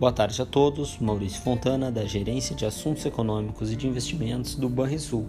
[0.00, 0.98] Boa tarde a todos.
[0.98, 5.26] Maurício Fontana, da Gerência de Assuntos Econômicos e de Investimentos do Banrisul,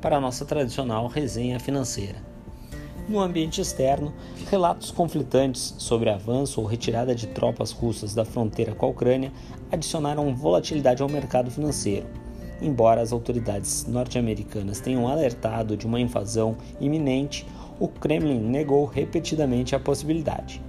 [0.00, 2.22] para a nossa tradicional resenha financeira.
[3.08, 4.14] No ambiente externo,
[4.48, 9.32] relatos conflitantes sobre avanço ou retirada de tropas russas da fronteira com a Ucrânia
[9.72, 12.06] adicionaram volatilidade ao mercado financeiro.
[12.62, 17.44] Embora as autoridades norte-americanas tenham alertado de uma invasão iminente,
[17.80, 20.62] o Kremlin negou repetidamente a possibilidade.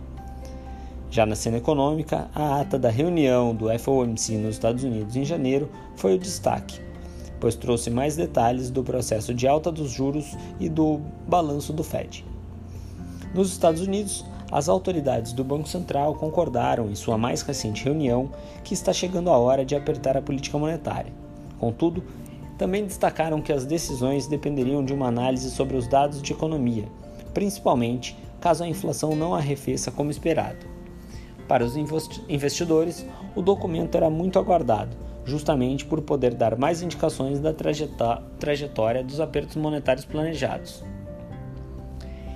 [1.09, 5.69] Já na cena econômica, a ata da reunião do FOMC nos Estados Unidos em janeiro
[5.95, 6.79] foi o destaque,
[7.39, 12.25] pois trouxe mais detalhes do processo de alta dos juros e do balanço do Fed.
[13.33, 18.29] Nos Estados Unidos, as autoridades do Banco Central concordaram em sua mais recente reunião
[18.63, 21.13] que está chegando a hora de apertar a política monetária.
[21.59, 22.03] Contudo,
[22.57, 26.85] também destacaram que as decisões dependeriam de uma análise sobre os dados de economia,
[27.33, 30.74] principalmente caso a inflação não arrefeça como esperado.
[31.48, 37.54] Para os investidores, o documento era muito aguardado, justamente por poder dar mais indicações da
[37.54, 40.84] trajetória dos apertos monetários planejados.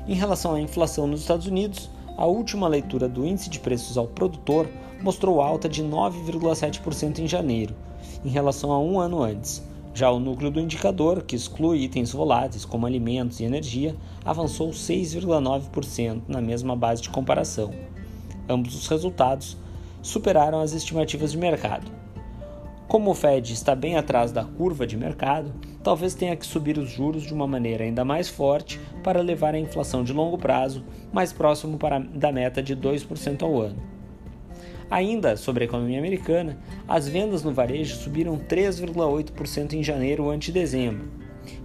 [0.08, 4.08] Em relação à inflação nos Estados Unidos, a última leitura do índice de preços ao
[4.08, 4.68] produtor
[5.02, 7.76] mostrou alta de 9,7% em janeiro,
[8.24, 9.64] em relação a um ano antes.
[9.94, 16.22] Já o núcleo do indicador, que exclui itens voláteis como alimentos e energia, avançou 6,9%
[16.28, 17.72] na mesma base de comparação.
[18.50, 19.56] Ambos os resultados
[20.02, 21.92] superaram as estimativas de mercado.
[22.88, 26.90] Como o Fed está bem atrás da curva de mercado, talvez tenha que subir os
[26.90, 30.84] juros de uma maneira ainda mais forte para levar a inflação de longo prazo
[31.14, 33.78] mais próximo para, da meta de 2% ao ano.
[34.90, 41.08] Ainda sobre a economia americana, as vendas no varejo subiram 3,8% em janeiro ante dezembro,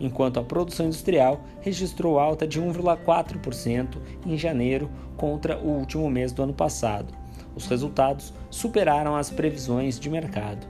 [0.00, 3.96] enquanto a produção industrial registrou alta de 1,4%
[4.26, 7.14] em janeiro contra o último mês do ano passado.
[7.54, 10.66] Os resultados superaram as previsões de mercado.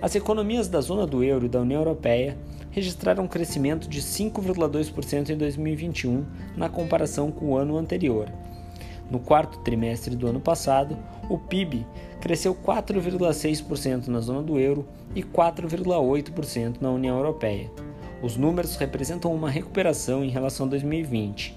[0.00, 2.38] As economias da zona do euro e da União Europeia
[2.70, 6.24] registraram um crescimento de 5,2% em 2021
[6.56, 8.30] na comparação com o ano anterior.
[9.10, 10.96] No quarto trimestre do ano passado,
[11.28, 11.86] o PIB
[12.20, 17.70] cresceu 4,6% na zona do euro e 4,8% na União Europeia.
[18.20, 21.56] Os números representam uma recuperação em relação a 2020.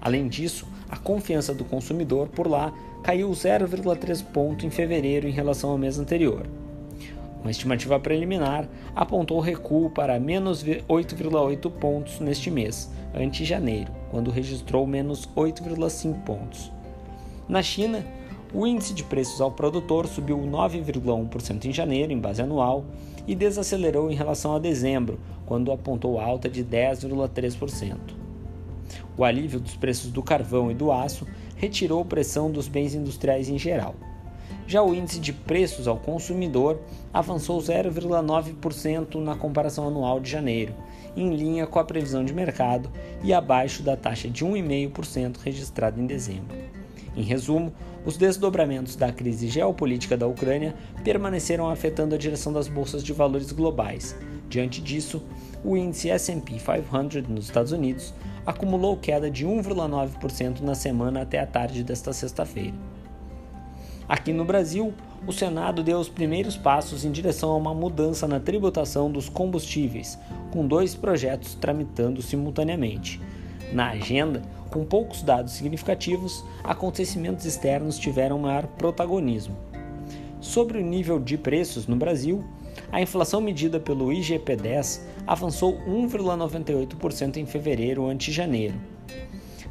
[0.00, 5.70] Além disso, a confiança do consumidor por lá caiu 0,3 ponto em fevereiro em relação
[5.70, 6.46] ao mês anterior.
[7.40, 14.86] Uma estimativa preliminar apontou recuo para menos 8,8 pontos neste mês, ante janeiro, quando registrou
[14.86, 16.72] menos 8,5 pontos.
[17.48, 18.04] Na China,
[18.52, 22.84] o índice de preços ao produtor subiu 9,1% em janeiro, em base anual,
[23.26, 27.96] e desacelerou em relação a dezembro, quando apontou alta de 10,3%.
[29.16, 31.26] O alívio dos preços do carvão e do aço
[31.56, 33.94] retirou pressão dos bens industriais em geral.
[34.66, 36.80] Já o índice de preços ao consumidor
[37.14, 40.74] avançou 0,9% na comparação anual de janeiro,
[41.16, 42.90] em linha com a previsão de mercado
[43.22, 46.56] e abaixo da taxa de 1,5% registrada em dezembro.
[47.16, 47.72] Em resumo,
[48.04, 53.52] os desdobramentos da crise geopolítica da Ucrânia permaneceram afetando a direção das bolsas de valores
[53.52, 54.16] globais.
[54.48, 55.22] Diante disso,
[55.64, 58.14] o índice SP 500 nos Estados Unidos
[58.44, 62.74] acumulou queda de 1,9% na semana até a tarde desta sexta-feira.
[64.08, 64.94] Aqui no Brasil,
[65.26, 70.16] o Senado deu os primeiros passos em direção a uma mudança na tributação dos combustíveis,
[70.52, 73.20] com dois projetos tramitando simultaneamente.
[73.72, 79.56] Na agenda, com poucos dados significativos, acontecimentos externos tiveram maior protagonismo.
[80.40, 82.44] Sobre o nível de preços no Brasil,
[82.90, 88.74] a inflação medida pelo IGP-10 avançou 1,98% em fevereiro ante janeiro.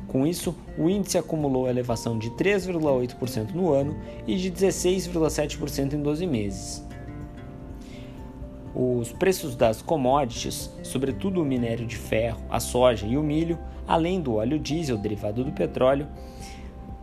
[0.08, 6.26] Com isso, o índice acumulou elevação de 3,8% no ano e de 16,7% em 12
[6.26, 6.86] meses.
[8.74, 13.58] Os preços das commodities, sobretudo o minério de ferro, a soja e o milho,
[13.88, 16.08] além do óleo diesel derivado do petróleo,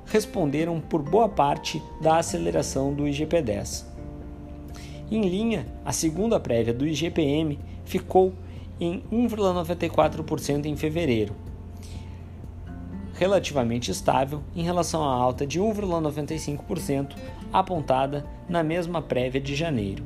[0.05, 3.92] responderam por boa parte da aceleração do IGP-10.
[5.15, 8.33] Em linha, a segunda prévia do IGPM ficou
[8.81, 11.37] em 1,94% em fevereiro,
[13.13, 17.15] relativamente estável em relação à alta de 1,95%
[17.53, 20.03] apontada na mesma prévia de janeiro.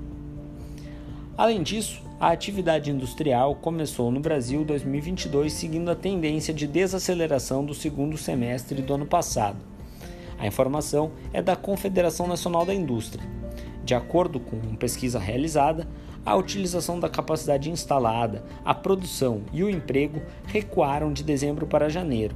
[1.39, 7.75] Além disso, a atividade industrial começou no Brasil 2022 seguindo a tendência de desaceleração do
[7.75, 9.59] segundo semestre do ano passado.
[10.37, 13.46] A informação é da Confederação Nacional da Indústria.
[13.87, 15.87] De acordo com uma pesquisa realizada,
[16.25, 22.35] a utilização da capacidade instalada, a produção e o emprego recuaram de dezembro para janeiro.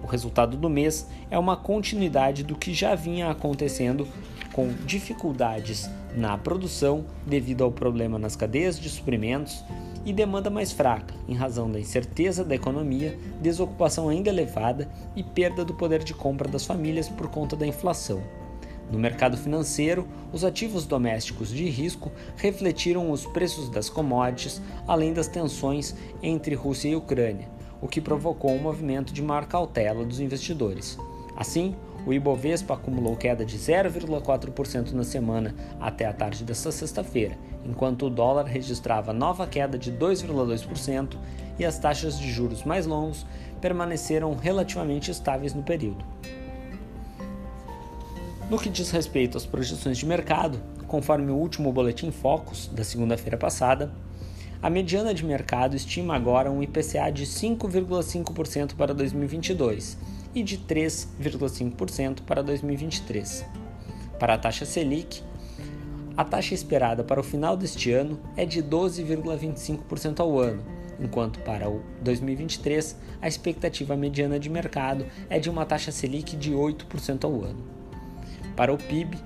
[0.00, 4.06] O resultado do mês é uma continuidade do que já vinha acontecendo
[4.52, 9.64] com dificuldades na produção devido ao problema nas cadeias de suprimentos
[10.04, 15.64] e demanda mais fraca, em razão da incerteza da economia, desocupação ainda elevada e perda
[15.64, 18.22] do poder de compra das famílias por conta da inflação.
[18.92, 25.26] No mercado financeiro, os ativos domésticos de risco refletiram os preços das commodities, além das
[25.26, 27.48] tensões entre Rússia e Ucrânia,
[27.80, 30.98] o que provocou um movimento de maior cautela dos investidores.
[31.34, 31.74] Assim,
[32.04, 38.10] o Ibovespa acumulou queda de 0,4% na semana até a tarde desta sexta-feira, enquanto o
[38.10, 41.16] dólar registrava nova queda de 2,2%
[41.58, 43.24] e as taxas de juros mais longos
[43.58, 46.04] permaneceram relativamente estáveis no período.
[48.50, 53.38] No que diz respeito às projeções de mercado, conforme o último boletim Focus da segunda-feira
[53.38, 53.92] passada,
[54.62, 59.98] a mediana de mercado estima agora um IPCA de 5,5% para 2022
[60.34, 63.44] e de 3,5% para 2023.
[64.18, 65.22] Para a taxa Selic,
[66.16, 70.62] a taxa esperada para o final deste ano é de 12,25% ao ano,
[71.00, 76.52] enquanto para o 2023 a expectativa mediana de mercado é de uma taxa Selic de
[76.52, 77.81] 8% ao ano.
[78.56, 79.18] Para o PIB,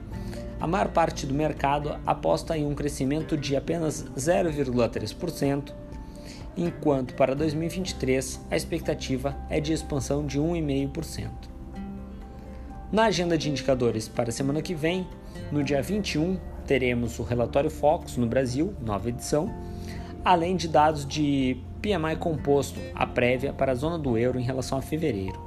[0.60, 5.72] a maior parte do mercado aposta em um crescimento de apenas 0,3%
[6.56, 11.30] enquanto para 2023 a expectativa é de expansão de 1,5%.
[12.90, 15.06] Na agenda de indicadores para a semana que vem,
[15.52, 19.52] no dia 21, teremos o relatório Focus no Brasil, nova edição,
[20.24, 24.78] além de dados de PMI composto, a prévia para a zona do euro em relação
[24.78, 25.45] a fevereiro.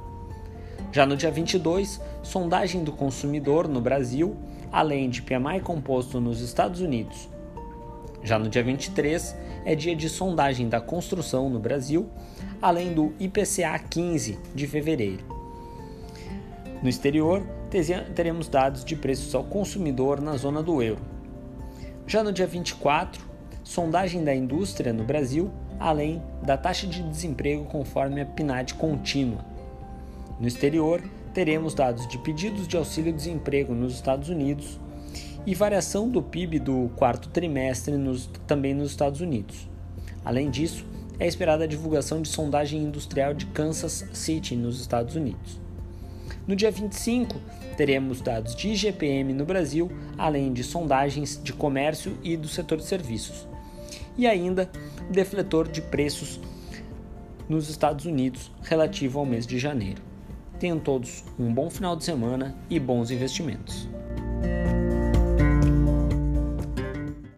[0.92, 4.36] Já no dia 22, sondagem do consumidor no Brasil,
[4.72, 7.28] além de PMI composto nos Estados Unidos,
[8.22, 12.08] já no dia 23 é dia de sondagem da construção no Brasil,
[12.60, 15.24] além do IPCA 15 de fevereiro.
[16.82, 17.42] No exterior,
[18.14, 21.02] teremos dados de preços ao consumidor na zona do euro.
[22.06, 23.24] Já no dia 24,
[23.62, 29.49] sondagem da indústria no Brasil, além da taxa de desemprego conforme a PNAD contínua.
[30.40, 31.02] No exterior,
[31.34, 34.80] teremos dados de pedidos de auxílio-desemprego nos Estados Unidos,
[35.46, 39.68] e variação do PIB do quarto trimestre nos, também nos Estados Unidos.
[40.24, 40.84] Além disso,
[41.18, 45.60] é esperada a divulgação de sondagem industrial de Kansas City, nos Estados Unidos.
[46.46, 47.38] No dia 25,
[47.76, 52.84] teremos dados de IGPM no Brasil, além de sondagens de comércio e do setor de
[52.84, 53.46] serviços.
[54.16, 54.70] E ainda,
[55.10, 56.40] defletor de preços
[57.48, 60.09] nos Estados Unidos relativo ao mês de janeiro.
[60.60, 63.88] Tenham todos um bom final de semana e bons investimentos.